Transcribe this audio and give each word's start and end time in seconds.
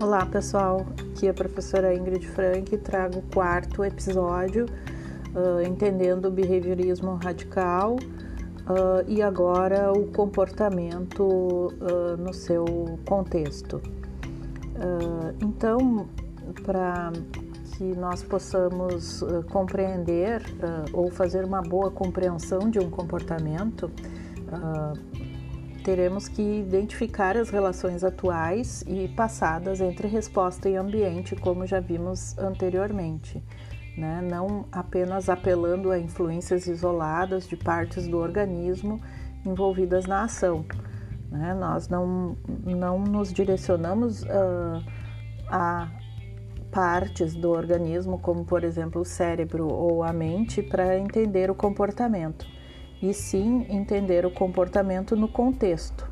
Olá 0.00 0.24
pessoal, 0.24 0.86
aqui 1.10 1.26
é 1.26 1.30
a 1.30 1.34
professora 1.34 1.92
Ingrid 1.92 2.24
Frank 2.28 2.72
e 2.72 2.78
trago 2.78 3.18
o 3.18 3.22
quarto 3.34 3.84
episódio 3.84 4.66
uh, 5.34 5.60
Entendendo 5.66 6.26
o 6.26 6.30
Behaviorismo 6.30 7.16
Radical 7.16 7.96
uh, 7.96 9.04
e 9.08 9.20
agora 9.20 9.90
o 9.90 10.06
comportamento 10.12 11.24
uh, 11.24 12.16
no 12.16 12.32
seu 12.32 12.64
contexto. 13.08 13.82
então, 15.42 16.08
para 16.64 17.10
que 17.76 17.82
nós 17.82 18.22
possamos 18.22 19.24
compreender 19.50 20.40
ou 20.92 21.10
fazer 21.10 21.44
uma 21.44 21.60
boa 21.60 21.90
compreensão 21.90 22.70
de 22.70 22.78
um 22.78 22.88
comportamento, 22.88 23.90
teremos 25.78 26.28
que 26.28 26.42
identificar 26.42 27.36
as 27.36 27.50
relações 27.50 28.04
atuais 28.04 28.84
e 28.86 29.08
passadas 29.08 29.80
entre 29.80 30.08
resposta 30.08 30.68
e 30.68 30.76
ambiente, 30.76 31.34
como 31.36 31.66
já 31.66 31.80
vimos 31.80 32.36
anteriormente, 32.38 33.42
né? 33.96 34.20
não 34.22 34.66
apenas 34.70 35.28
apelando 35.28 35.90
a 35.90 35.98
influências 35.98 36.66
isoladas 36.66 37.48
de 37.48 37.56
partes 37.56 38.06
do 38.06 38.18
organismo 38.18 39.00
envolvidas 39.46 40.06
na 40.06 40.24
ação. 40.24 40.64
Né? 41.30 41.54
Nós 41.54 41.88
não, 41.88 42.36
não 42.64 42.98
nos 42.98 43.32
direcionamos 43.32 44.22
uh, 44.22 44.84
a 45.48 45.88
partes 46.70 47.34
do 47.34 47.50
organismo, 47.50 48.18
como 48.18 48.44
por 48.44 48.62
exemplo 48.62 49.00
o 49.00 49.04
cérebro 49.04 49.66
ou 49.68 50.02
a 50.02 50.12
mente, 50.12 50.62
para 50.62 50.98
entender 50.98 51.50
o 51.50 51.54
comportamento 51.54 52.46
e 53.02 53.14
sim 53.14 53.66
entender 53.68 54.26
o 54.26 54.30
comportamento 54.30 55.16
no 55.16 55.28
contexto, 55.28 56.08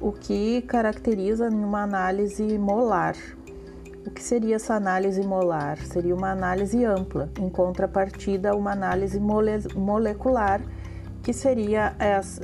o 0.00 0.12
que 0.12 0.62
caracteriza 0.62 1.48
uma 1.48 1.82
análise 1.82 2.58
molar. 2.58 3.14
O 4.06 4.10
que 4.10 4.22
seria 4.22 4.56
essa 4.56 4.74
análise 4.74 5.22
molar? 5.22 5.78
Seria 5.78 6.14
uma 6.14 6.30
análise 6.30 6.84
ampla, 6.84 7.30
em 7.40 7.48
contrapartida 7.48 8.50
a 8.50 8.54
uma 8.54 8.72
análise 8.72 9.18
mole 9.18 9.52
molecular, 9.74 10.60
que 11.22 11.32
seria 11.32 11.96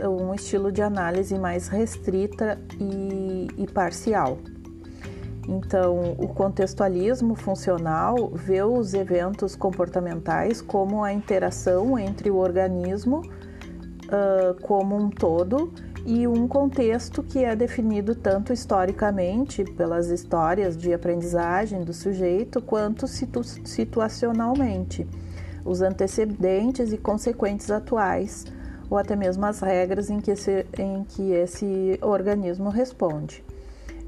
um 0.08 0.34
estilo 0.34 0.73
de 0.73 0.81
análise 0.81 1.39
mais 1.39 1.69
restrita 1.69 2.58
e, 2.81 3.48
e 3.58 3.67
parcial. 3.67 4.39
Então, 5.47 6.14
o 6.19 6.28
contextualismo 6.28 7.34
funcional 7.34 8.31
vê 8.33 8.62
os 8.62 8.95
eventos 8.95 9.55
comportamentais 9.55 10.62
como 10.62 11.05
a 11.05 11.12
interação 11.12 11.98
entre 11.98 12.31
o 12.31 12.36
organismo 12.36 13.23
uh, 14.11 14.61
como 14.62 14.97
um 14.97 15.08
todo 15.08 15.72
e 16.05 16.27
um 16.27 16.48
contexto 16.48 17.22
que 17.22 17.44
é 17.44 17.55
definido 17.55 18.14
tanto 18.14 18.52
historicamente 18.52 19.64
pelas 19.64 20.08
histórias 20.08 20.77
de 20.77 20.92
aprendizagem 20.92 21.83
do 21.83 21.92
sujeito 21.92 22.61
quanto 22.61 23.06
situ 23.06 23.42
situacionalmente, 23.44 25.06
os 25.64 25.83
antecedentes 25.83 26.92
e 26.92 26.98
consequentes 26.98 27.70
atuais, 27.70 28.47
ou 28.89 28.98
até 28.98 29.14
mesmo 29.14 29.44
as 29.47 29.61
regras 29.61 30.11
em 30.11 30.20
que 30.20 30.30
esse, 30.30 30.67
em 30.78 31.05
que 31.05 31.33
esse 31.33 31.98
organismo 32.02 32.70
responde. 32.70 33.45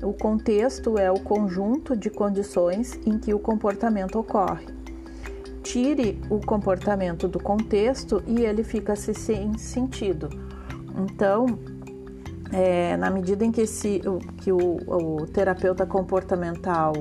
O 0.03 0.13
contexto 0.13 0.99
é 0.99 1.11
o 1.11 1.21
conjunto 1.21 1.97
de 1.97 2.11
condições 2.11 2.99
em 3.07 3.19
que 3.19 3.33
o 3.33 3.39
comportamento 3.39 4.19
ocorre 4.19 4.82
tire 5.63 6.21
o 6.29 6.41
comportamento 6.41 7.29
do 7.29 7.39
contexto 7.41 8.23
e 8.27 8.43
ele 8.43 8.63
fica 8.65 8.97
sem 8.97 9.57
sentido. 9.57 10.29
Então, 10.97 11.59
é, 12.53 12.97
na 12.97 13.11
medida 13.11 13.45
em 13.45 13.51
que, 13.51 13.63
esse, 13.63 14.01
que 14.39 14.53
o, 14.53 14.59
o 14.59 15.27
terapeuta 15.27 15.87
comportamental 15.87 16.93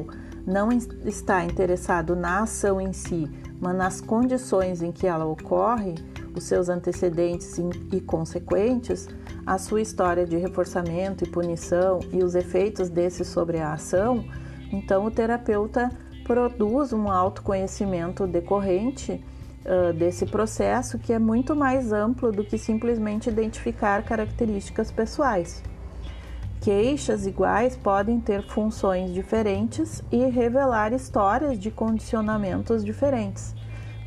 não 0.45 0.72
está 0.72 1.44
interessado 1.44 2.16
na 2.16 2.44
ação 2.44 2.80
em 2.80 2.94
si, 2.94 3.30
mas 3.60 3.76
nas 3.76 4.02
condições 4.02 4.82
em 4.82 4.92
que 4.92 5.05
ela 5.05 5.26
ocorre, 5.26 5.95
os 6.36 6.45
seus 6.45 6.70
antecedentes 6.70 7.58
e 7.92 8.00
consequentes, 8.00 9.08
a 9.45 9.58
sua 9.58 9.82
história 9.82 10.26
de 10.26 10.38
reforçamento 10.38 11.23
e 11.23 11.27
punição 11.27 12.00
e 12.11 12.23
os 12.23 12.36
efeitos 12.36 12.89
desse 12.89 13.26
sobre 13.26 13.60
a 13.60 13.73
ação, 13.73 14.23
então 14.71 15.05
o 15.05 15.11
terapeuta 15.11 15.89
produz 16.31 16.93
um 16.93 17.11
autoconhecimento 17.11 18.25
decorrente 18.25 19.21
uh, 19.65 19.92
desse 19.92 20.25
processo 20.25 20.97
que 20.97 21.11
é 21.11 21.19
muito 21.19 21.53
mais 21.53 21.92
amplo 21.92 22.31
do 22.31 22.42
que 22.42 22.58
simplesmente 22.58 23.30
identificar 23.30 24.02
características 24.03 24.89
pessoais. 24.89 25.61
Queixas 26.61 27.27
iguais 27.27 27.75
podem 27.75 28.21
ter 28.21 28.47
funções 28.47 29.14
diferentes 29.14 30.02
e 30.09 30.23
revelar 30.27 30.93
histórias 30.93 31.59
de 31.59 31.70
condicionamentos 31.70 32.86
diferentes. 32.86 33.53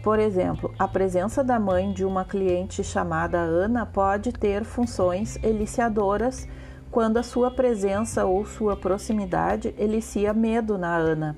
Por 0.03 0.19
exemplo, 0.19 0.73
a 0.79 0.89
presença 0.89 1.45
da 1.45 1.61
mãe 1.61 1.93
de 1.93 2.07
uma 2.07 2.25
cliente 2.25 2.83
chamada 2.83 3.37
Ana 3.37 3.85
pode 3.85 4.33
ter 4.33 4.65
funções 4.65 5.39
eliciadoras 5.43 6.49
quando 6.91 7.19
a 7.19 7.23
sua 7.23 7.51
presença 7.51 8.25
ou 8.25 8.47
sua 8.47 8.75
proximidade 8.75 9.75
elicia 9.77 10.33
medo 10.33 10.79
na 10.79 10.97
Ana 10.97 11.37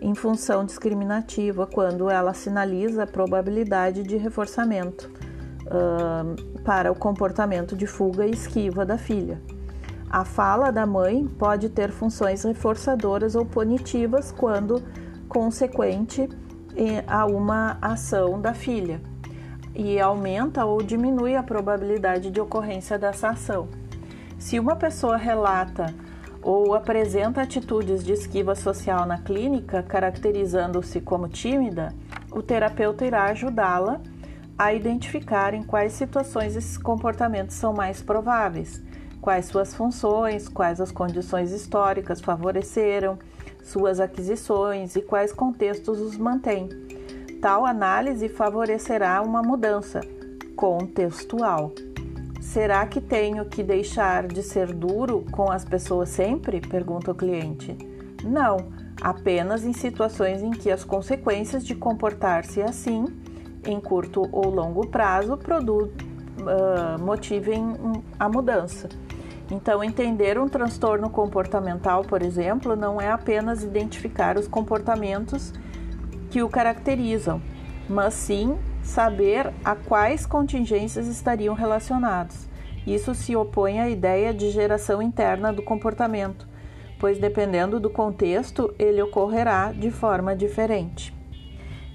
em 0.00 0.14
função 0.14 0.64
discriminativa 0.64 1.66
quando 1.66 2.10
ela 2.10 2.34
sinaliza 2.34 3.04
a 3.04 3.06
probabilidade 3.06 4.02
de 4.02 4.16
reforçamento 4.16 5.10
uh, 5.66 6.60
para 6.62 6.90
o 6.90 6.94
comportamento 6.94 7.76
de 7.76 7.86
fuga 7.86 8.26
e 8.26 8.30
esquiva 8.30 8.84
da 8.84 8.98
filha. 8.98 9.40
A 10.08 10.24
fala 10.24 10.70
da 10.70 10.86
mãe 10.86 11.26
pode 11.26 11.68
ter 11.68 11.90
funções 11.90 12.44
reforçadoras 12.44 13.34
ou 13.34 13.44
punitivas 13.44 14.30
quando 14.30 14.82
consequente 15.28 16.28
a 17.06 17.24
uma 17.24 17.78
ação 17.80 18.40
da 18.40 18.52
filha 18.52 19.00
e 19.74 20.00
aumenta 20.00 20.64
ou 20.64 20.82
diminui 20.82 21.36
a 21.36 21.42
probabilidade 21.42 22.30
de 22.30 22.40
ocorrência 22.40 22.98
dessa 22.98 23.30
ação. 23.30 23.68
Se 24.38 24.58
uma 24.58 24.76
pessoa 24.76 25.16
relata 25.16 25.94
ou 26.42 26.74
apresenta 26.74 27.42
atitudes 27.42 28.04
de 28.04 28.12
esquiva 28.12 28.54
social 28.54 29.06
na 29.06 29.18
clínica, 29.18 29.82
caracterizando-se 29.82 31.00
como 31.00 31.28
tímida, 31.28 31.94
o 32.30 32.42
terapeuta 32.42 33.04
irá 33.04 33.24
ajudá-la 33.24 34.00
a 34.58 34.72
identificar 34.72 35.54
em 35.54 35.62
quais 35.62 35.92
situações 35.92 36.56
esses 36.56 36.78
comportamentos 36.78 37.56
são 37.56 37.72
mais 37.72 38.02
prováveis, 38.02 38.82
quais 39.20 39.46
suas 39.46 39.74
funções, 39.74 40.48
quais 40.48 40.80
as 40.80 40.90
condições 40.90 41.52
históricas 41.52 42.20
favoreceram 42.20 43.18
suas 43.62 44.00
aquisições 44.00 44.96
e 44.96 45.02
quais 45.02 45.32
contextos 45.32 46.00
os 46.00 46.16
mantêm. 46.16 46.68
Tal 47.40 47.66
análise 47.66 48.28
favorecerá 48.28 49.20
uma 49.20 49.42
mudança 49.42 50.00
contextual. 50.54 51.72
Será 52.46 52.86
que 52.86 53.00
tenho 53.00 53.44
que 53.44 53.62
deixar 53.62 54.26
de 54.28 54.42
ser 54.42 54.72
duro 54.72 55.26
com 55.32 55.50
as 55.50 55.64
pessoas 55.64 56.08
sempre? 56.08 56.60
pergunta 56.60 57.10
o 57.10 57.14
cliente. 57.14 57.76
Não, 58.24 58.68
apenas 59.02 59.64
em 59.64 59.72
situações 59.72 60.42
em 60.42 60.52
que 60.52 60.70
as 60.70 60.84
consequências 60.84 61.66
de 61.66 61.74
comportar-se 61.74 62.62
assim, 62.62 63.04
em 63.66 63.78
curto 63.80 64.26
ou 64.32 64.48
longo 64.48 64.86
prazo, 64.86 65.36
produ, 65.36 65.92
uh, 66.38 67.04
motivem 67.04 67.74
a 68.18 68.28
mudança. 68.28 68.88
Então, 69.50 69.82
entender 69.82 70.38
um 70.38 70.48
transtorno 70.48 71.10
comportamental, 71.10 72.04
por 72.04 72.22
exemplo, 72.22 72.74
não 72.76 73.00
é 73.00 73.10
apenas 73.10 73.64
identificar 73.64 74.38
os 74.38 74.46
comportamentos 74.46 75.52
que 76.30 76.42
o 76.42 76.48
caracterizam, 76.48 77.42
mas 77.88 78.14
sim 78.14 78.56
saber 78.86 79.52
a 79.64 79.74
quais 79.74 80.24
contingências 80.24 81.08
estariam 81.08 81.54
relacionados. 81.54 82.48
Isso 82.86 83.14
se 83.14 83.34
opõe 83.34 83.80
à 83.80 83.88
ideia 83.88 84.32
de 84.32 84.50
geração 84.50 85.02
interna 85.02 85.52
do 85.52 85.62
comportamento, 85.62 86.48
pois 86.98 87.18
dependendo 87.18 87.80
do 87.80 87.90
contexto, 87.90 88.72
ele 88.78 89.02
ocorrerá 89.02 89.72
de 89.72 89.90
forma 89.90 90.36
diferente. 90.36 91.12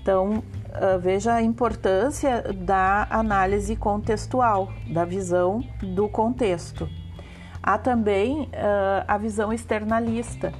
Então, 0.01 0.43
ah, 0.73 0.97
veja 0.97 1.33
a 1.33 1.41
importância 1.41 2.41
da 2.53 3.07
análise 3.09 3.75
contextual, 3.75 4.71
da 4.91 5.05
visão 5.05 5.63
do 5.81 6.09
contexto. 6.09 6.87
Há 7.63 7.77
também 7.77 8.41
uh, 8.41 9.05
a 9.07 9.17
visão 9.19 9.53
externalista, 9.53 10.51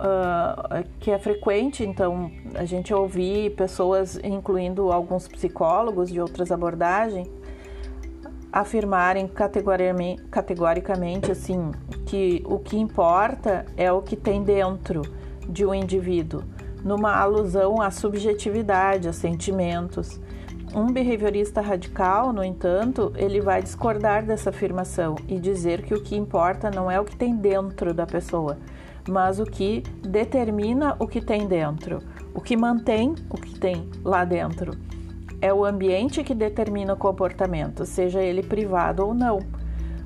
uh, 0.00 0.84
que 0.98 1.10
é 1.10 1.18
frequente, 1.18 1.84
então, 1.84 2.30
a 2.54 2.64
gente 2.64 2.92
ouvir 2.92 3.54
pessoas, 3.54 4.18
incluindo 4.24 4.90
alguns 4.90 5.28
psicólogos 5.28 6.10
de 6.10 6.20
outras 6.20 6.50
abordagens, 6.50 7.28
afirmarem 8.52 9.28
categoricamente, 9.28 11.30
assim 11.30 11.70
que 12.06 12.42
o 12.46 12.58
que 12.58 12.76
importa 12.76 13.64
é 13.76 13.92
o 13.92 14.02
que 14.02 14.16
tem 14.16 14.42
dentro 14.42 15.02
de 15.48 15.64
um 15.64 15.72
indivíduo, 15.72 16.42
numa 16.82 17.16
alusão 17.16 17.80
à 17.80 17.90
subjetividade, 17.90 19.08
a 19.08 19.12
sentimentos. 19.12 20.20
Um 20.74 20.92
behaviorista 20.92 21.60
radical, 21.60 22.32
no 22.32 22.44
entanto, 22.44 23.12
ele 23.16 23.40
vai 23.40 23.62
discordar 23.62 24.24
dessa 24.24 24.50
afirmação 24.50 25.16
e 25.28 25.38
dizer 25.38 25.82
que 25.82 25.94
o 25.94 26.02
que 26.02 26.16
importa 26.16 26.70
não 26.70 26.90
é 26.90 26.98
o 26.98 27.04
que 27.04 27.16
tem 27.16 27.34
dentro 27.34 27.92
da 27.92 28.06
pessoa, 28.06 28.56
mas 29.08 29.38
o 29.38 29.44
que 29.44 29.82
determina 30.02 30.96
o 30.98 31.06
que 31.06 31.20
tem 31.20 31.46
dentro, 31.46 32.00
o 32.34 32.40
que 32.40 32.56
mantém 32.56 33.14
o 33.28 33.36
que 33.36 33.58
tem 33.58 33.88
lá 34.04 34.24
dentro. 34.24 34.76
É 35.40 35.52
o 35.52 35.64
ambiente 35.64 36.22
que 36.22 36.34
determina 36.34 36.92
o 36.92 36.96
comportamento, 36.96 37.86
seja 37.86 38.20
ele 38.20 38.42
privado 38.42 39.06
ou 39.06 39.14
não. 39.14 39.38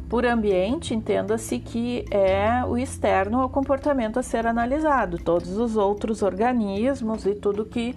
Por 0.08 0.24
ambiente, 0.24 0.94
entenda-se 0.94 1.58
que 1.58 2.04
é 2.10 2.64
o 2.64 2.78
externo 2.78 3.42
o 3.42 3.48
comportamento 3.48 4.18
a 4.18 4.22
ser 4.22 4.46
analisado, 4.46 5.18
todos 5.18 5.56
os 5.56 5.76
outros 5.76 6.22
organismos 6.22 7.26
e 7.26 7.34
tudo 7.34 7.64
que, 7.64 7.96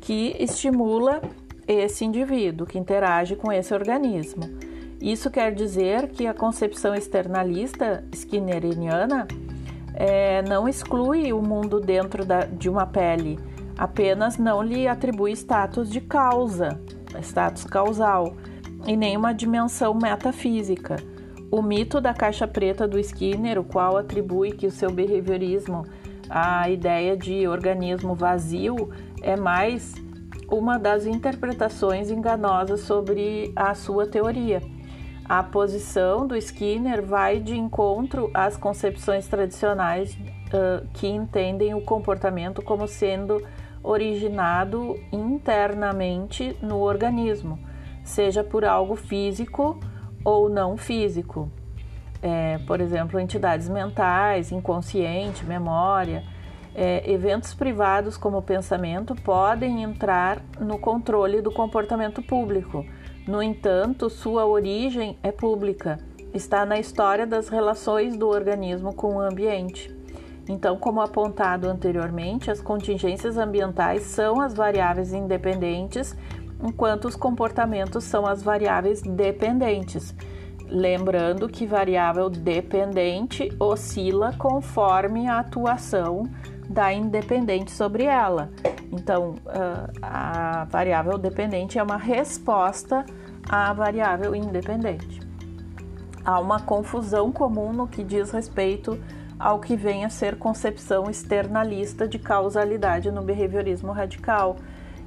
que 0.00 0.36
estimula 0.38 1.20
esse 1.68 2.04
indivíduo, 2.04 2.66
que 2.66 2.78
interage 2.78 3.36
com 3.36 3.52
esse 3.52 3.74
organismo. 3.74 4.42
Isso 5.00 5.30
quer 5.30 5.54
dizer 5.54 6.08
que 6.08 6.26
a 6.26 6.34
concepção 6.34 6.94
externalista 6.94 8.04
skinneriana 8.12 9.26
é, 10.00 10.40
não 10.40 10.66
exclui 10.66 11.30
o 11.30 11.42
mundo 11.42 11.78
dentro 11.78 12.24
da, 12.24 12.46
de 12.46 12.70
uma 12.70 12.86
pele, 12.86 13.38
apenas 13.76 14.38
não 14.38 14.62
lhe 14.62 14.88
atribui 14.88 15.32
status 15.32 15.90
de 15.90 16.00
causa, 16.00 16.80
status 17.20 17.64
causal, 17.64 18.34
e 18.86 18.96
nem 18.96 19.14
uma 19.14 19.34
dimensão 19.34 19.92
metafísica. 19.92 20.96
O 21.50 21.60
mito 21.60 22.00
da 22.00 22.14
caixa 22.14 22.48
preta 22.48 22.88
do 22.88 22.98
Skinner, 22.98 23.58
o 23.58 23.64
qual 23.64 23.98
atribui 23.98 24.52
que 24.52 24.66
o 24.66 24.70
seu 24.70 24.90
behaviorismo 24.90 25.84
à 26.30 26.70
ideia 26.70 27.14
de 27.14 27.46
organismo 27.46 28.14
vazio, 28.14 28.88
é 29.20 29.36
mais 29.36 29.96
uma 30.50 30.78
das 30.78 31.04
interpretações 31.04 32.10
enganosas 32.10 32.80
sobre 32.80 33.52
a 33.54 33.74
sua 33.74 34.06
teoria. 34.06 34.62
A 35.30 35.44
posição 35.44 36.26
do 36.26 36.36
Skinner 36.36 37.06
vai 37.06 37.38
de 37.38 37.56
encontro 37.56 38.32
às 38.34 38.56
concepções 38.56 39.28
tradicionais 39.28 40.12
uh, 40.14 40.84
que 40.92 41.06
entendem 41.06 41.72
o 41.72 41.80
comportamento 41.80 42.60
como 42.60 42.88
sendo 42.88 43.40
originado 43.80 44.98
internamente 45.12 46.56
no 46.60 46.80
organismo, 46.80 47.60
seja 48.02 48.42
por 48.42 48.64
algo 48.64 48.96
físico 48.96 49.78
ou 50.24 50.48
não 50.48 50.76
físico. 50.76 51.48
É, 52.20 52.58
por 52.66 52.80
exemplo, 52.80 53.20
entidades 53.20 53.68
mentais, 53.68 54.50
inconsciente, 54.50 55.46
memória. 55.46 56.24
É, 56.74 57.08
eventos 57.08 57.54
privados 57.54 58.16
como 58.16 58.42
pensamento 58.42 59.14
podem 59.14 59.84
entrar 59.84 60.42
no 60.58 60.76
controle 60.76 61.40
do 61.40 61.52
comportamento 61.52 62.20
público. 62.20 62.84
No 63.30 63.40
entanto, 63.40 64.10
sua 64.10 64.44
origem 64.44 65.16
é 65.22 65.30
pública, 65.30 66.00
está 66.34 66.66
na 66.66 66.80
história 66.80 67.24
das 67.24 67.48
relações 67.48 68.16
do 68.16 68.26
organismo 68.26 68.92
com 68.92 69.14
o 69.14 69.20
ambiente. 69.20 69.96
Então, 70.48 70.76
como 70.76 71.00
apontado 71.00 71.68
anteriormente, 71.68 72.50
as 72.50 72.60
contingências 72.60 73.38
ambientais 73.38 74.02
são 74.02 74.40
as 74.40 74.52
variáveis 74.52 75.12
independentes 75.12 76.16
enquanto 76.60 77.04
os 77.04 77.14
comportamentos 77.14 78.02
são 78.02 78.26
as 78.26 78.42
variáveis 78.42 79.00
dependentes. 79.00 80.12
Lembrando 80.66 81.48
que 81.48 81.66
variável 81.66 82.28
dependente 82.28 83.48
oscila 83.60 84.34
conforme 84.36 85.28
a 85.28 85.38
atuação 85.38 86.24
da 86.68 86.92
independente 86.92 87.70
sobre 87.70 88.02
ela. 88.02 88.50
Então, 88.92 89.36
ah, 89.46 90.62
a 90.62 90.64
variável 90.64 91.16
dependente 91.16 91.78
é 91.78 91.82
uma 91.82 91.96
resposta 91.96 93.04
à 93.48 93.72
variável 93.72 94.34
independente. 94.34 95.20
Há 96.24 96.38
uma 96.38 96.60
confusão 96.60 97.32
comum 97.32 97.72
no 97.72 97.86
que 97.86 98.02
diz 98.02 98.30
respeito 98.30 98.98
ao 99.38 99.58
que 99.58 99.76
vem 99.76 100.04
a 100.04 100.10
ser 100.10 100.36
concepção 100.36 101.08
externalista 101.08 102.06
de 102.06 102.18
causalidade 102.18 103.10
no 103.10 103.22
behaviorismo 103.22 103.92
radical 103.92 104.56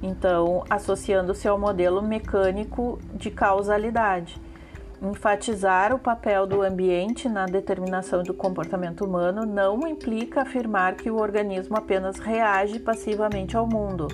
então, 0.03 0.65
associando-se 0.69 1.47
ao 1.47 1.57
modelo 1.57 2.01
mecânico 2.01 2.99
de 3.13 3.31
causalidade. 3.31 4.39
Enfatizar 5.03 5.93
o 5.93 5.99
papel 5.99 6.47
do 6.47 6.61
ambiente 6.61 7.27
na 7.27 7.45
determinação 7.45 8.23
do 8.23 8.33
comportamento 8.33 9.03
humano 9.03 9.45
não 9.45 9.85
implica 9.85 10.43
afirmar 10.43 10.95
que 10.95 11.11
o 11.11 11.19
organismo 11.19 11.75
apenas 11.75 12.19
reage 12.19 12.79
passivamente 12.79 13.57
ao 13.57 13.67
mundo, 13.67 14.07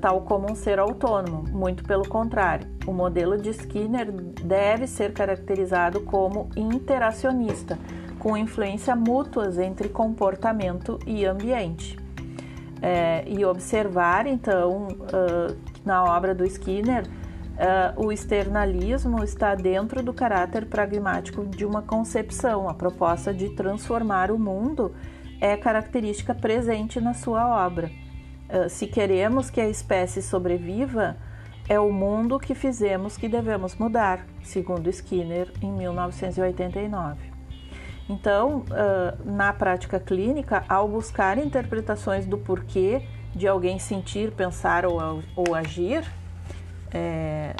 tal 0.00 0.22
como 0.22 0.50
um 0.50 0.56
ser 0.56 0.80
autônomo. 0.80 1.44
Muito 1.50 1.84
pelo 1.84 2.08
contrário, 2.08 2.66
o 2.84 2.92
modelo 2.92 3.40
de 3.40 3.50
Skinner 3.50 4.10
deve 4.10 4.88
ser 4.88 5.12
caracterizado 5.12 6.00
como 6.00 6.48
interacionista, 6.56 7.78
com 8.18 8.36
influência 8.36 8.96
mútuas 8.96 9.56
entre 9.56 9.88
comportamento 9.88 10.98
e 11.06 11.24
ambiente 11.24 11.96
é, 12.82 13.22
e 13.28 13.44
observar, 13.44 14.26
então, 14.26 14.88
na 15.84 16.02
obra 16.02 16.34
do 16.34 16.44
Skinner, 16.44 17.04
uh, 17.56 18.04
o 18.04 18.12
externalismo 18.12 19.22
está 19.24 19.54
dentro 19.54 20.02
do 20.02 20.12
caráter 20.12 20.66
pragmático 20.66 21.44
de 21.44 21.64
uma 21.64 21.82
concepção. 21.82 22.68
A 22.68 22.74
proposta 22.74 23.32
de 23.32 23.50
transformar 23.50 24.30
o 24.30 24.38
mundo 24.38 24.94
é 25.40 25.56
característica 25.56 26.34
presente 26.34 27.00
na 27.00 27.14
sua 27.14 27.66
obra. 27.66 27.90
Uh, 28.48 28.68
se 28.68 28.86
queremos 28.86 29.50
que 29.50 29.60
a 29.60 29.68
espécie 29.68 30.22
sobreviva, 30.22 31.16
é 31.68 31.80
o 31.80 31.92
mundo 31.92 32.38
que 32.38 32.54
fizemos 32.54 33.16
que 33.16 33.28
devemos 33.28 33.74
mudar, 33.74 34.24
segundo 34.44 34.88
Skinner 34.88 35.52
em 35.60 35.72
1989. 35.72 37.18
Então, 38.08 38.58
uh, 38.70 39.28
na 39.28 39.52
prática 39.52 39.98
clínica, 39.98 40.64
ao 40.68 40.88
buscar 40.88 41.38
interpretações 41.38 42.24
do 42.24 42.38
porquê 42.38 43.02
de 43.34 43.48
alguém 43.48 43.80
sentir, 43.80 44.30
pensar 44.30 44.86
ou, 44.86 45.22
ou 45.34 45.54
agir, 45.56 46.04
é, 46.96 47.54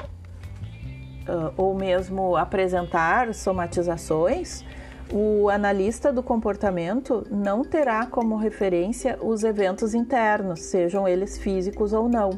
uh, 1.29 1.53
ou 1.55 1.75
mesmo 1.75 2.35
apresentar 2.35 3.33
somatizações, 3.33 4.65
o 5.11 5.49
analista 5.49 6.11
do 6.11 6.23
comportamento 6.23 7.25
não 7.29 7.63
terá 7.63 8.05
como 8.05 8.35
referência 8.35 9.17
os 9.21 9.43
eventos 9.43 9.93
internos, 9.93 10.61
sejam 10.61 11.07
eles 11.07 11.37
físicos 11.37 11.93
ou 11.93 12.09
não. 12.09 12.31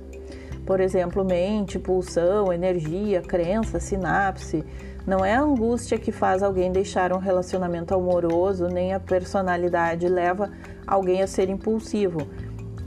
Por 0.65 0.79
exemplo, 0.79 1.25
mente, 1.25 1.79
pulsão, 1.79 2.53
energia, 2.53 3.21
crença, 3.21 3.79
sinapse, 3.79 4.63
não 5.07 5.25
é 5.25 5.33
a 5.33 5.41
angústia 5.41 5.97
que 5.97 6.11
faz 6.11 6.43
alguém 6.43 6.71
deixar 6.71 7.11
um 7.11 7.17
relacionamento 7.17 7.95
amoroso, 7.95 8.67
nem 8.67 8.93
a 8.93 8.99
personalidade 8.99 10.07
leva 10.07 10.51
alguém 10.85 11.23
a 11.23 11.27
ser 11.27 11.49
impulsivo. 11.49 12.27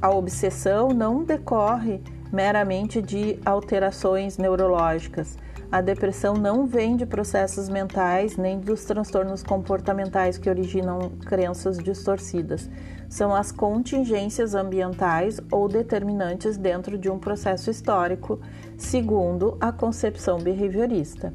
A 0.00 0.10
obsessão 0.10 0.90
não 0.90 1.24
decorre 1.24 2.00
meramente 2.32 3.02
de 3.02 3.38
alterações 3.44 4.38
neurológicas. 4.38 5.36
A 5.70 5.80
depressão 5.80 6.34
não 6.34 6.66
vem 6.66 6.96
de 6.96 7.06
processos 7.06 7.68
mentais 7.68 8.36
nem 8.36 8.58
dos 8.58 8.84
transtornos 8.84 9.42
comportamentais 9.42 10.36
que 10.36 10.50
originam 10.50 11.10
crenças 11.24 11.78
distorcidas. 11.78 12.68
São 13.08 13.34
as 13.34 13.52
contingências 13.52 14.54
ambientais 14.54 15.40
ou 15.50 15.68
determinantes 15.68 16.56
dentro 16.56 16.98
de 16.98 17.10
um 17.10 17.18
processo 17.18 17.70
histórico, 17.70 18.40
segundo 18.76 19.56
a 19.60 19.72
concepção 19.72 20.38
behaviorista. 20.38 21.32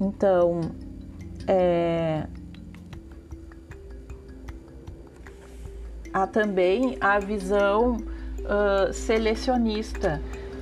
Então, 0.00 0.60
é, 1.46 2.26
há 6.12 6.26
também 6.26 6.96
a 7.00 7.18
visão 7.18 7.98
uh, 8.50 8.92
selecionista, 8.92 10.20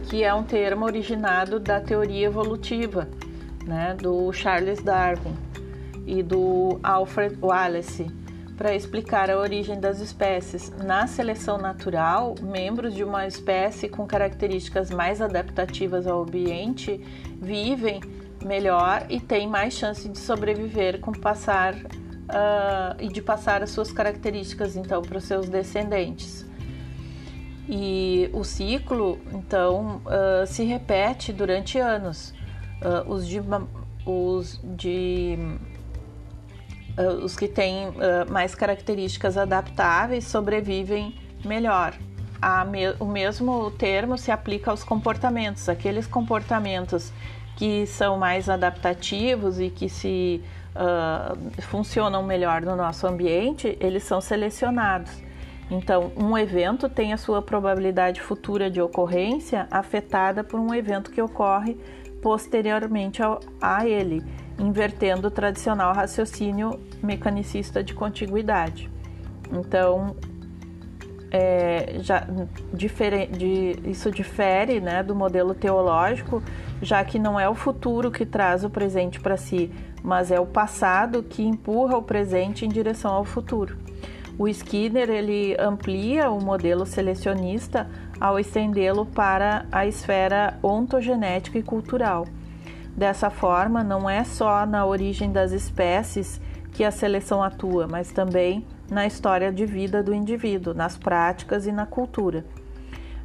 que 0.09 0.23
é 0.23 0.33
um 0.33 0.43
termo 0.43 0.85
originado 0.85 1.59
da 1.59 1.81
teoria 1.81 2.27
evolutiva, 2.27 3.09
né, 3.65 3.95
do 3.95 4.33
Charles 4.33 4.83
Darwin 4.83 5.35
e 6.07 6.23
do 6.23 6.79
Alfred 6.83 7.37
Wallace, 7.41 8.07
para 8.57 8.75
explicar 8.75 9.31
a 9.31 9.39
origem 9.39 9.79
das 9.79 10.01
espécies. 10.01 10.71
Na 10.85 11.07
seleção 11.07 11.59
natural, 11.59 12.35
membros 12.43 12.95
de 12.95 13.05
uma 13.05 13.27
espécie 13.27 13.89
com 13.89 14.07
características 14.07 14.91
mais 14.91 15.21
adaptativas 15.21 16.07
ao 16.07 16.23
ambiente 16.23 17.01
vivem 17.41 18.01
melhor 18.45 19.05
e 19.09 19.21
tem 19.21 19.47
mais 19.47 19.75
chance 19.75 20.09
de 20.09 20.19
sobreviver 20.19 21.01
com 21.01 21.13
passar 21.13 21.75
uh, 21.75 22.97
e 22.99 23.09
de 23.09 23.21
passar 23.21 23.63
as 23.63 23.71
suas 23.71 23.93
características 23.93 24.77
então 24.77 25.03
para 25.03 25.19
os 25.19 25.25
seus 25.25 25.49
descendentes. 25.49 26.48
E 27.69 28.31
o 28.33 28.45
ciclo 28.45 29.19
então 29.33 30.01
uh, 30.07 30.47
se 30.47 30.65
repete 30.65 31.33
durante 31.33 31.79
anos. 31.79 32.33
Uh, 32.81 33.13
os 33.13 33.29
de, 33.29 33.41
os, 34.07 34.61
de 34.63 35.39
os 37.23 37.37
que 37.37 37.47
têm 37.47 37.93
mais 38.29 38.57
características 38.57 39.37
adaptáveis 39.37 40.25
sobrevivem 40.25 41.15
melhor. 41.45 41.95
Me, 42.69 42.91
o 42.99 43.05
mesmo 43.05 43.71
termo 43.73 44.19
se 44.19 44.33
aplica 44.33 44.73
aos 44.73 44.83
comportamentos. 44.83 45.69
Aqueles 45.69 46.09
comportamentos 46.09 47.13
que 47.59 47.87
são 47.87 48.17
mais 48.17 48.49
adaptativos 48.49 49.59
e 49.59 49.69
que 49.69 49.89
se 49.89 50.41
uh, 50.77 51.63
funcionam 51.63 52.23
melhor 52.23 52.63
no 52.63 52.77
nosso 52.77 53.05
ambiente, 53.05 53.77
eles 53.81 54.05
são 54.05 54.21
selecionados. 54.21 55.11
Então, 55.71 56.13
um 56.17 56.37
evento 56.37 56.89
tem 56.89 57.13
a 57.13 57.17
sua 57.17 57.43
probabilidade 57.43 58.21
futura 58.21 58.71
de 58.71 58.81
ocorrência 58.81 59.67
afetada 59.71 60.43
por 60.43 60.59
um 60.59 60.75
evento 60.75 61.11
que 61.11 61.21
ocorre 61.21 61.77
posteriormente 62.23 63.21
a 63.61 63.87
ele, 63.87 64.25
invertendo 64.59 65.29
o 65.29 65.31
tradicional 65.31 65.95
raciocínio 65.95 66.81
mecanicista 67.03 67.85
de 67.85 67.95
contiguidade. 67.95 68.91
Então, 69.53 70.17
é, 71.31 71.99
já, 72.01 72.27
difere, 72.73 73.27
de, 73.27 73.77
isso 73.85 74.11
difere 74.11 74.81
né, 74.81 75.03
do 75.03 75.15
modelo 75.15 75.55
teológico, 75.55 76.43
já 76.81 77.05
que 77.05 77.19
não 77.19 77.39
é 77.39 77.49
o 77.49 77.55
futuro 77.55 78.11
que 78.11 78.25
traz 78.25 78.65
o 78.65 78.71
presente 78.71 79.21
para 79.21 79.37
si, 79.37 79.71
mas 80.03 80.31
é 80.31 80.41
o 80.41 80.47
passado 80.47 81.23
que 81.23 81.43
empurra 81.43 81.97
o 81.97 82.03
presente 82.03 82.65
em 82.65 82.69
direção 82.69 83.13
ao 83.13 83.25
futuro. 83.25 83.77
O 84.39 84.47
Skinner 84.47 85.11
ele 85.11 85.57
amplia 85.59 86.31
o 86.31 86.41
modelo 86.41 86.87
selecionista 86.87 87.91
ao 88.21 88.39
estendê-lo 88.39 89.05
para 89.05 89.67
a 89.73 89.85
esfera 89.85 90.57
ontogenética 90.63 91.59
e 91.59 91.63
cultural. 91.63 92.25
Dessa 92.97 93.31
forma, 93.31 93.83
não 93.83 94.09
é 94.09 94.23
só 94.23 94.65
na 94.65 94.87
origem 94.87 95.33
das 95.33 95.51
espécies 95.51 96.41
que 96.73 96.85
a 96.85 96.91
seleção 96.93 97.43
atua, 97.43 97.89
mas 97.89 98.13
também 98.13 98.65
na 98.89 99.07
história 99.07 99.53
de 99.53 99.67
vida 99.67 100.03
do 100.03 100.15
indivíduo, 100.15 100.73
nas 100.73 100.97
práticas 100.97 101.67
e 101.67 101.73
na 101.73 101.85
cultura. 101.85 102.45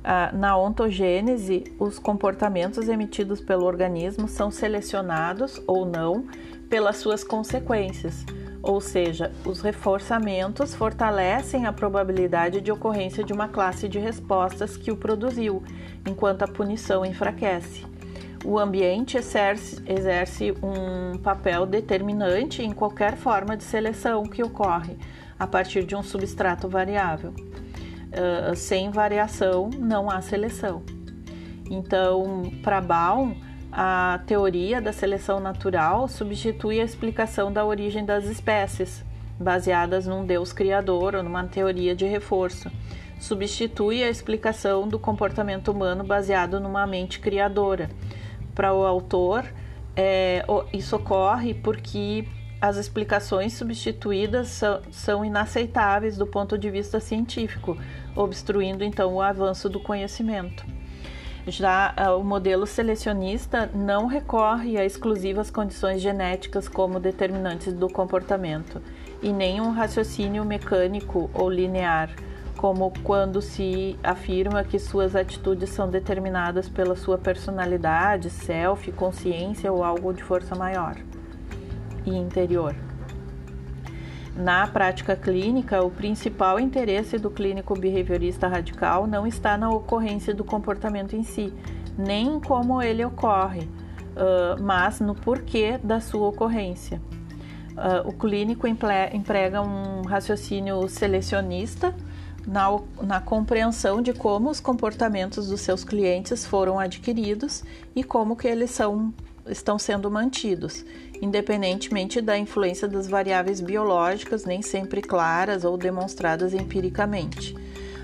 Ah, 0.03 0.31
na 0.33 0.57
ontogênese, 0.57 1.63
os 1.79 1.97
comportamentos 1.97 2.89
emitidos 2.89 3.39
pelo 3.39 3.65
organismo 3.65 4.27
são 4.27 4.51
selecionados 4.51 5.61
ou 5.67 5.85
não 5.85 6.25
pelas 6.69 6.97
suas 6.97 7.23
consequências, 7.23 8.25
ou 8.63 8.79
seja, 8.79 9.29
os 9.45 9.59
reforçamentos 9.59 10.73
fortalecem 10.73 11.65
a 11.65 11.73
probabilidade 11.73 12.61
de 12.61 12.71
ocorrência 12.71 13.21
de 13.21 13.33
uma 13.33 13.49
classe 13.49 13.89
de 13.89 13.99
respostas 13.99 14.77
que 14.77 14.89
o 14.89 14.95
produziu, 14.95 15.61
enquanto 16.07 16.43
a 16.43 16.47
punição 16.47 17.05
enfraquece. 17.05 17.85
O 18.45 18.57
ambiente 18.57 19.17
exerce, 19.17 19.83
exerce 19.85 20.53
um 20.63 21.17
papel 21.17 21.65
determinante 21.65 22.61
em 22.61 22.71
qualquer 22.71 23.17
forma 23.17 23.57
de 23.57 23.63
seleção 23.65 24.23
que 24.23 24.41
ocorre 24.41 24.97
a 25.37 25.45
partir 25.45 25.83
de 25.83 25.95
um 25.95 26.01
substrato 26.01 26.69
variável. 26.69 27.33
Uh, 27.33 28.55
sem 28.55 28.91
variação 28.91 29.69
não 29.77 30.09
há 30.09 30.21
seleção. 30.21 30.83
Então, 31.69 32.51
para 32.61 32.79
Baum, 32.79 33.35
a 33.75 34.19
teoria 34.27 34.79
da 34.79 34.93
seleção 34.93 35.39
natural 35.39 36.07
substitui 36.07 36.79
a 36.79 36.83
explicação 36.83 37.51
da 37.51 37.65
origem 37.65 38.05
das 38.05 38.25
espécies, 38.25 39.03
baseadas 39.39 40.05
num 40.05 40.23
Deus 40.23 40.53
criador 40.53 41.15
ou 41.15 41.23
numa 41.23 41.43
teoria 41.45 41.95
de 41.95 42.05
reforço. 42.05 42.71
Substitui 43.19 44.03
a 44.03 44.09
explicação 44.09 44.87
do 44.87 44.99
comportamento 44.99 45.71
humano 45.71 46.03
baseado 46.03 46.59
numa 46.59 46.85
mente 46.85 47.19
criadora. 47.19 47.89
Para 48.53 48.71
o 48.75 48.85
autor, 48.85 49.43
é, 49.95 50.45
isso 50.71 50.95
ocorre 50.95 51.55
porque 51.55 52.27
as 52.61 52.77
explicações 52.77 53.53
substituídas 53.53 54.49
são, 54.49 54.81
são 54.91 55.25
inaceitáveis 55.25 56.15
do 56.15 56.27
ponto 56.27 56.59
de 56.59 56.69
vista 56.69 56.99
científico, 56.99 57.75
obstruindo 58.15 58.83
então 58.83 59.15
o 59.15 59.21
avanço 59.21 59.67
do 59.67 59.79
conhecimento. 59.79 60.63
Já 61.47 61.93
ah, 61.97 62.15
o 62.15 62.23
modelo 62.23 62.65
selecionista 62.65 63.69
não 63.73 64.07
recorre 64.07 64.77
a 64.77 64.85
exclusivas 64.85 65.51
condições 65.51 66.01
genéticas 66.01 66.69
como 66.69 67.01
determinantes 67.01 67.73
do 67.73 67.89
comportamento, 67.89 68.81
e 69.21 69.31
nem 69.31 69.59
um 69.59 69.71
raciocínio 69.71 70.45
mecânico 70.45 71.29
ou 71.33 71.49
linear, 71.49 72.09
como 72.55 72.93
quando 73.03 73.41
se 73.41 73.97
afirma 74.01 74.63
que 74.63 74.79
suas 74.79 75.17
atitudes 75.17 75.69
são 75.69 75.89
determinadas 75.89 76.69
pela 76.69 76.95
sua 76.95 77.17
personalidade, 77.17 78.29
self, 78.29 78.89
consciência 78.93 79.71
ou 79.71 79.83
algo 79.83 80.13
de 80.13 80.23
força 80.23 80.55
maior 80.55 80.95
e 82.05 82.15
interior. 82.15 82.73
Na 84.35 84.65
prática 84.65 85.15
clínica, 85.15 85.83
o 85.83 85.91
principal 85.91 86.59
interesse 86.59 87.19
do 87.19 87.29
clínico 87.29 87.77
behaviorista 87.77 88.47
radical 88.47 89.05
não 89.05 89.27
está 89.27 89.57
na 89.57 89.69
ocorrência 89.69 90.33
do 90.33 90.43
comportamento 90.43 91.15
em 91.15 91.23
si, 91.23 91.53
nem 91.95 92.27
em 92.35 92.39
como 92.39 92.81
ele 92.81 93.05
ocorre, 93.05 93.69
mas 94.59 94.99
no 94.99 95.13
porquê 95.13 95.77
da 95.77 95.99
sua 95.99 96.27
ocorrência. 96.27 96.99
o 98.05 98.13
clínico 98.13 98.67
emprega 98.67 99.61
um 99.61 100.01
raciocínio 100.01 100.87
selecionista 100.89 101.93
na, 102.47 102.67
na, 103.01 103.21
compreensão 103.21 104.01
de 104.01 104.13
como 104.13 104.49
os 104.49 104.59
comportamentos 104.59 105.47
dos 105.47 105.61
seus 105.61 105.83
clientes 105.83 106.45
foram 106.45 106.79
adquiridos 106.79 107.63
e 107.95 108.03
como 108.03 108.35
que 108.35 108.47
eles 108.47 108.71
são 108.71 109.13
estão 109.47 109.77
sendo 109.77 110.09
mantidos, 110.09 110.85
independentemente 111.21 112.21
da 112.21 112.37
influência 112.37 112.87
das 112.87 113.07
variáveis 113.07 113.59
biológicas, 113.59 114.45
nem 114.45 114.61
sempre 114.61 115.01
claras 115.01 115.63
ou 115.63 115.77
demonstradas 115.77 116.53
empiricamente. 116.53 117.55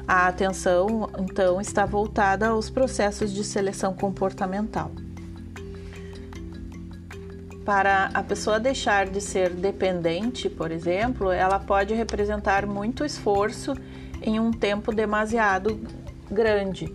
A 0.07 0.27
atenção, 0.27 1.09
então, 1.19 1.61
está 1.61 1.85
voltada 1.85 2.47
aos 2.47 2.69
processos 2.69 3.31
de 3.31 3.43
seleção 3.43 3.93
comportamental. 3.93 4.91
Para 7.63 8.09
a 8.13 8.23
pessoa 8.23 8.59
deixar 8.59 9.07
de 9.07 9.21
ser 9.21 9.51
dependente, 9.51 10.49
por 10.49 10.71
exemplo, 10.71 11.31
ela 11.31 11.59
pode 11.59 11.93
representar 11.93 12.65
muito 12.65 13.05
esforço 13.05 13.75
em 14.21 14.39
um 14.39 14.51
tempo 14.51 14.91
demasiado 14.91 15.79
grande 16.31 16.91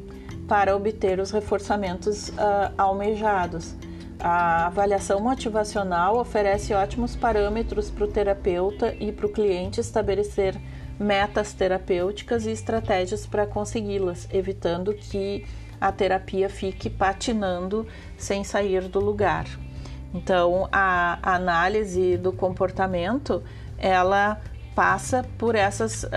para 0.48 0.74
obter 0.76 1.20
os 1.20 1.30
reforçamentos 1.30 2.30
uh, 2.30 2.74
almejados 2.76 3.76
a 4.26 4.68
avaliação 4.68 5.20
motivacional 5.20 6.16
oferece 6.16 6.72
ótimos 6.72 7.14
parâmetros 7.14 7.90
para 7.90 8.04
o 8.04 8.08
terapeuta 8.08 8.96
e 8.98 9.12
para 9.12 9.26
o 9.26 9.28
cliente 9.28 9.82
estabelecer 9.82 10.58
metas 10.98 11.52
terapêuticas 11.52 12.46
e 12.46 12.50
estratégias 12.50 13.26
para 13.26 13.46
consegui-las, 13.46 14.26
evitando 14.32 14.94
que 14.94 15.44
a 15.78 15.92
terapia 15.92 16.48
fique 16.48 16.88
patinando 16.88 17.86
sem 18.16 18.42
sair 18.44 18.88
do 18.88 18.98
lugar. 18.98 19.44
Então, 20.14 20.70
a 20.72 21.18
análise 21.34 22.16
do 22.16 22.32
comportamento 22.32 23.42
ela 23.76 24.40
passa 24.74 25.22
por 25.36 25.54
essas 25.54 26.04
uh, 26.04 26.08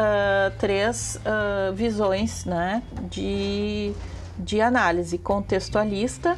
três 0.58 1.20
uh, 1.26 1.74
visões 1.76 2.46
né, 2.46 2.82
de, 3.10 3.92
de 4.40 4.62
análise 4.62 5.18
contextualista 5.18 6.38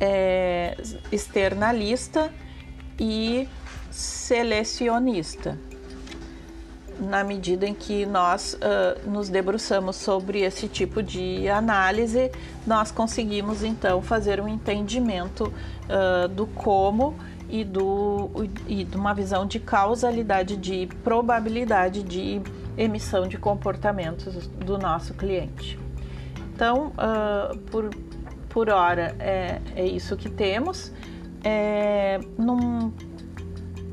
é, 0.00 0.76
externalista 1.10 2.32
e 2.98 3.48
selecionista, 3.90 5.58
na 6.98 7.22
medida 7.22 7.66
em 7.66 7.74
que 7.74 8.04
nós 8.04 8.54
uh, 8.54 9.08
nos 9.08 9.28
debruçamos 9.28 9.96
sobre 9.96 10.40
esse 10.40 10.66
tipo 10.66 11.02
de 11.02 11.48
análise, 11.48 12.30
nós 12.66 12.90
conseguimos 12.90 13.62
então 13.62 14.02
fazer 14.02 14.40
um 14.40 14.48
entendimento 14.48 15.44
uh, 15.44 16.26
do 16.28 16.46
como 16.48 17.14
e, 17.48 17.64
do, 17.64 18.30
e 18.66 18.84
de 18.84 18.96
uma 18.96 19.14
visão 19.14 19.46
de 19.46 19.60
causalidade, 19.60 20.56
de 20.56 20.88
probabilidade 21.04 22.02
de 22.02 22.42
emissão 22.76 23.26
de 23.26 23.38
comportamentos 23.38 24.48
do 24.48 24.76
nosso 24.76 25.14
cliente. 25.14 25.78
Então, 26.54 26.88
uh, 26.88 27.56
por, 27.70 27.90
por 28.58 28.70
hora 28.70 29.14
é, 29.20 29.60
é 29.76 29.86
isso 29.86 30.16
que 30.16 30.28
temos. 30.28 30.92
É, 31.44 32.18
num 32.36 32.92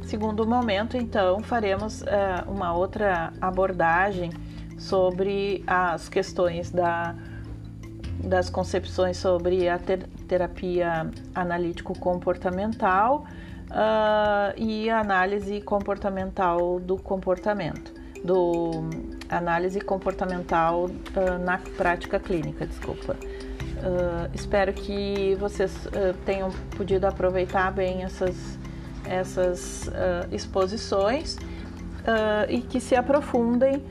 segundo 0.01 0.43
momento, 0.47 0.97
então, 0.97 1.39
faremos 1.41 2.01
é, 2.01 2.43
uma 2.47 2.73
outra 2.73 3.31
abordagem 3.39 4.31
sobre 4.75 5.63
as 5.67 6.09
questões 6.09 6.71
da, 6.71 7.13
das 8.23 8.49
concepções 8.49 9.17
sobre 9.17 9.69
a 9.69 9.77
ter, 9.77 10.07
terapia 10.27 11.11
analítico-comportamental 11.35 13.23
uh, 13.69 14.51
e 14.57 14.89
análise 14.89 15.61
comportamental 15.61 16.79
do 16.79 16.97
comportamento, 16.97 17.93
do 18.23 18.89
análise 19.29 19.79
comportamental 19.79 20.85
uh, 20.85 21.37
na 21.43 21.59
prática 21.59 22.19
clínica, 22.19 22.65
desculpa. 22.65 23.15
Uh, 23.85 24.27
espero 24.33 24.73
que 24.73 25.35
vocês 25.39 25.85
uh, 25.85 26.15
tenham 26.25 26.49
podido 26.75 27.05
aproveitar 27.05 27.71
bem 27.71 28.01
essas, 28.01 28.57
essas 29.05 29.87
uh, 29.89 30.33
exposições 30.33 31.37
e 32.47 32.61
que 32.61 32.79
se 32.79 32.95
aprofundem 32.95 33.83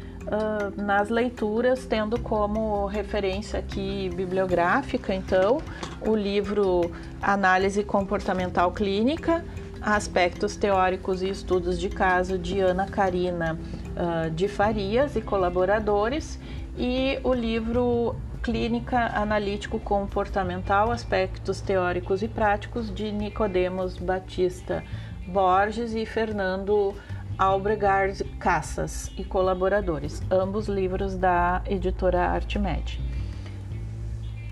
nas 0.76 1.08
leituras, 1.08 1.84
tendo 1.84 2.16
como 2.20 2.86
referência 2.86 3.58
aqui 3.58 4.08
bibliográfica, 4.14 5.12
então, 5.12 5.58
o 6.00 6.14
livro 6.14 6.92
Análise 7.20 7.82
Comportamental 7.82 8.70
Clínica, 8.70 9.44
Aspectos 9.82 10.54
Teóricos 10.54 11.22
e 11.22 11.28
Estudos 11.28 11.76
de 11.76 11.88
Caso 11.88 12.38
de 12.38 12.60
Ana 12.60 12.86
Karina 12.86 13.58
uh, 13.96 14.30
de 14.30 14.46
Farias 14.46 15.16
e 15.16 15.20
colaboradores, 15.20 16.38
e 16.78 17.18
o 17.24 17.34
livro 17.34 18.14
Clínica 18.44 19.06
Analítico 19.18 19.80
Comportamental, 19.80 20.92
Aspectos 20.92 21.62
Teóricos 21.62 22.22
e 22.22 22.28
Práticos 22.28 22.94
de 22.94 23.10
Nicodemos 23.10 23.96
Batista 23.96 24.84
Borges 25.26 25.94
e 25.94 26.04
Fernando 26.04 26.94
Albregard 27.38 28.22
Cassas 28.38 29.10
e 29.16 29.24
colaboradores, 29.24 30.20
ambos 30.30 30.68
livros 30.68 31.16
da 31.16 31.62
editora 31.64 32.20
Artmed. 32.20 33.00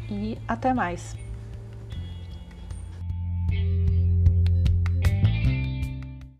E 0.09 0.39
até 0.49 0.73
mais! 0.73 1.22